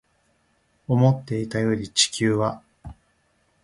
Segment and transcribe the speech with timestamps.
[0.87, 2.63] 思っていたより地球は